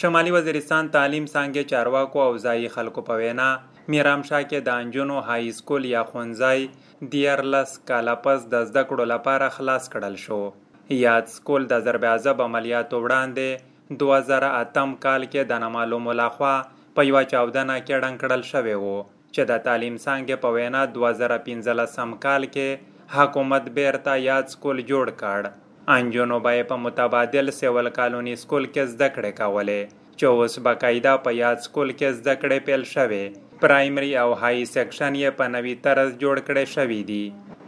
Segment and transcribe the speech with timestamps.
[0.00, 3.46] شمالي وزیرستان تعلیم څنګه چارواکو او ځای خلکو په وینا،
[3.92, 9.06] میرام شاه کې د انجونو های سکول یا خونځای دیارلس کاله پس د زده کړو
[9.12, 10.40] لپاره خلاص کړل شو.
[10.98, 16.54] یاد سکول د ضرب عذاب عملیاتو وړاندې 2008 کال کې د نامعلومو لخوا
[16.98, 18.96] په یو چاودنه کې ډنګ کړل شوی وو
[19.34, 22.68] چې د تعلیم څنګه په وینا 2015 کال کې
[23.20, 25.54] حکومت بیرته یاد سکول جوړ کړ.
[25.94, 29.80] انجونو به په متبادل سیول کالونی سکول کې زده کړې کولې.
[30.18, 33.24] چې اوس باقاعده په یاد سکول کې زده کړې پیل شوې.
[33.60, 37.24] پرایمري او های سیکشن یې په نوي طرز جوړ کړي شوی دی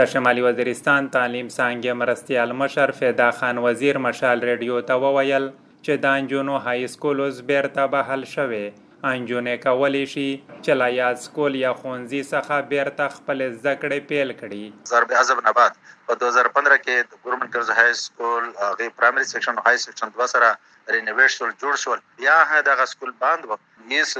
[0.00, 5.46] د شمالي وزیرستان تعلیم څنګه مرستیال مشر فدا خان وزیر مشال ریډیو ته وویل
[5.84, 8.60] چې د انجونو های سکول اوس بیرته بحال شوی
[9.08, 14.32] انجونې کولی شي چې لا یاد سکول یا خونځي څخه بیرته خپل زده کړې پیل
[14.40, 14.64] کړي.
[14.92, 15.78] ضرب عزب نبات.
[16.10, 20.26] په 2015 کې د ګورنمنت ګرلز های سکول هغه پرایمري سیکشن او های سیکشن دوا
[20.34, 20.52] سره
[20.94, 21.98] رینوویټ شول، جوړ شول.
[22.22, 22.38] بیا
[22.70, 23.60] دغه سکول بند و
[23.96, 24.16] S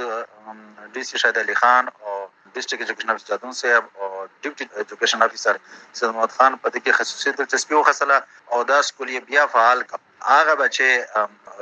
[0.93, 2.13] D C Shahid Ali Khan او
[2.55, 4.07] district education officer Jadoon sahib او
[4.43, 5.59] ډیپټي ایجوکیشن افیسر
[5.99, 8.17] سید محمد خان په دې کې خصوصي دلچسپي وخصله
[8.55, 9.99] او دا سکول یې بیا فعال کړ.
[10.31, 10.89] هغه بچي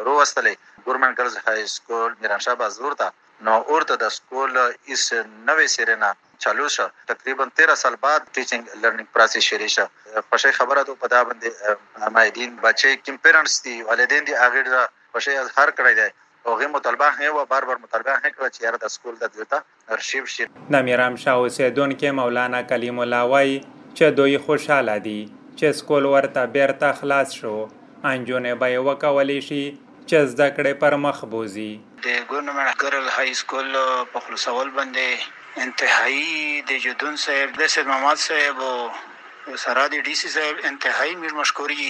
[0.07, 0.55] روستلې
[0.89, 3.11] ګورنمنت ګرلز های سکول میرانشاه بازور ته
[3.47, 6.11] نو اورته د سکول اس نوې سیرنا
[6.43, 9.85] چالو شو تقریباً 13 سال بعد ټیچینګ لرنینګ پروسس شروع شو
[10.29, 14.83] خوشی خبره ته پدا باندې مایدین بچي کیم پیرنټس دي، والدین دي هغه
[15.15, 16.09] خوشی هر کړی دی.
[16.51, 19.95] اوغه مطالبه هي و بار بار مطالبه هي کړ چې یاره د سکول د دلته
[19.97, 20.47] ارشیو شي.
[20.75, 23.51] د میرام شاه اوسیدون کې مولانا کلیم الله وای
[23.97, 25.19] چې دوی خوشاله دي،
[25.57, 27.55] چې سکول ورته بیرته خلاص شو.
[28.03, 29.63] انجونې به وکولی شي
[30.09, 31.71] چې زده کړې پر مخ بوزي.
[32.05, 33.69] د ګورنمنت ګرل های سکول
[34.13, 40.15] په خلاصول باندې انتہائی د جدون صاحب، د سید محمد صاحب او سره د ډي
[40.21, 41.89] سي صاحب انتهایی میر مشکوري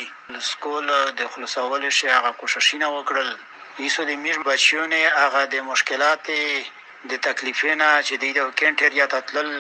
[0.49, 3.29] سکول د خلاصول شي هغه کوششونه وکړل.
[3.83, 6.31] ایسو د میر بچیونه هغه د مشکلات
[7.09, 9.51] د تکلیفونه چې د کینټریا تتلل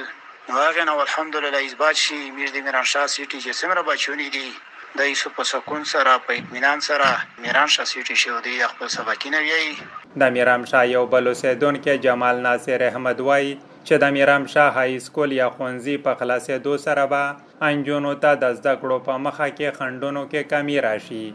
[0.49, 4.49] نو هغه نو الحمدلله اثبات شي، میر د میران شاه سیټي چې سمره بچونی دي.
[4.97, 7.09] د ایسو په سکون سره په اطمینان سره
[7.47, 12.03] میران شاه سیټي شو دی خپل سبقینه وی د میران شاه یو بل اوسیدون کې
[12.05, 13.51] جمال ناصر احمد وای
[13.87, 17.23] چې د میرام شاه های سکول یا خونځي په خلاصېدو سره به
[17.69, 21.25] انجونو ته د زده کړو په مخه کې خندونو کې کمی راشي.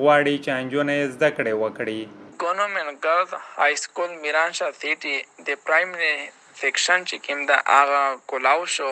[0.00, 2.00] غواړي چې انجونې زده کړې وکړي.
[2.42, 5.16] Government girls high school Miran Shah city
[5.48, 6.14] د پرایمري
[6.60, 8.02] سیکشن چې کوم د هغه
[8.32, 8.90] کولاو شو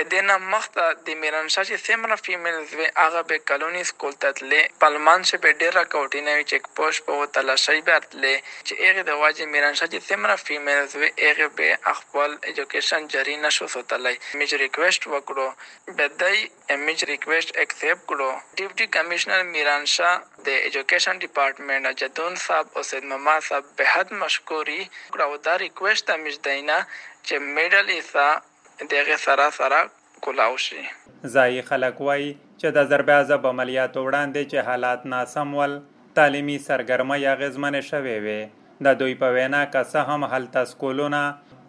[0.00, 4.60] ادنا مخته د میران شاه چې سیمره فیمیلز وی هغه به کالونی سکول ته تلې
[4.84, 8.36] پلمان چې به ډیر راکوټی نه چیک پوسټ په تلاشي به تلې
[8.66, 13.34] چې هغه د واجب میران شاه چې سیمره فیمیلز وی هغه به خپل ایجوکیشن جاری
[13.42, 15.48] نشو سوتلای میج ریکوست وکړو
[15.98, 16.38] به دای
[16.84, 20.14] میج ریکوست اکسپټ کړو ډیپټي کمشنر میران شاه
[20.46, 24.80] د ایجوکیشن ډپارټمنټ جدون صاحب او سید مما صاحب به حد مشکوري
[25.12, 26.78] کړو دا ریکوست میج دینا
[27.26, 28.26] چې میډل ایسا
[28.90, 29.80] دغه سره سره
[30.24, 30.82] کولاو شي.
[31.34, 32.24] ځای خلک وای
[32.60, 35.78] چې د ضرب عذاب عملیاتو وړاندې چې حالات ناسم ول،
[36.18, 38.40] تعلیمي سرګرمۍ اغیزمنې شوې وې.
[38.84, 41.22] د دوی په وینا که څه هم هلته سکولونه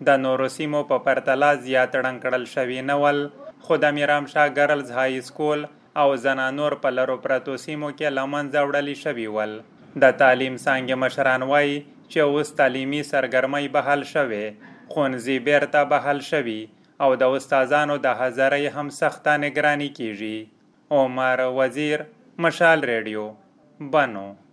[0.07, 3.19] د نورو سیمو په پرتله زیات ړنګ کړل شوي نه ول،
[3.65, 5.65] خو د میرام شاه ګرلز های سکول
[6.01, 9.53] او زنانور په لرو پرتو سیمو کې له منځه وړلي شوي ول.
[10.01, 11.75] د تعلیم څانګې مشران وایي
[12.11, 14.45] چې اوس تعلیمي سرګرمۍ بحال شوې،
[14.91, 16.61] ښوونځي بیرته بحال شوي.
[16.99, 20.45] او د استادانو د هزارې هم سخته نگرانی کیږي.
[20.91, 21.99] عمر وزیر
[22.37, 23.33] مشال ریډیو
[23.79, 24.33] بنو